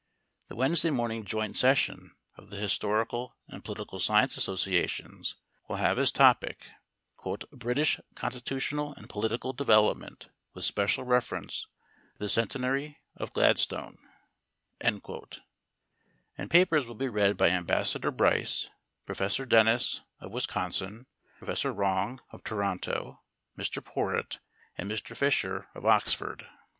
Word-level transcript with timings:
The 0.47 0.55
Wednesday 0.55 0.89
morning 0.89 1.23
joint 1.25 1.55
session 1.55 2.15
of 2.35 2.49
the 2.49 2.57
Historical 2.57 3.35
and 3.47 3.63
Political 3.63 3.99
Science 3.99 4.35
Associations 4.35 5.35
will 5.69 5.75
have 5.75 5.99
as 5.99 6.11
topic 6.11 6.65
"British 7.51 7.99
Constitutional 8.15 8.95
and 8.95 9.07
Political 9.07 9.53
Development, 9.53 10.27
with 10.55 10.65
Special 10.65 11.03
Reference 11.03 11.67
to 12.13 12.17
the 12.17 12.29
Centenary 12.29 12.97
of 13.15 13.31
Gladstone," 13.33 13.99
and 14.81 15.03
papers 16.49 16.87
will 16.87 16.95
be 16.95 17.07
read 17.07 17.37
by 17.37 17.51
Ambassador 17.51 18.09
Bryce, 18.09 18.71
Prof. 19.05 19.47
Dennis, 19.47 20.01
of 20.19 20.31
Wisconsin; 20.31 21.05
Prof. 21.37 21.63
Wrong, 21.65 22.19
of 22.31 22.43
Toronto; 22.43 23.21
Mr. 23.55 23.85
Porritt, 23.85 24.39
and 24.75 24.89
by 24.89 24.95
Mr. 24.95 25.15
Fisher, 25.15 25.69
of 25.75 25.85
Oxford. 25.85 26.47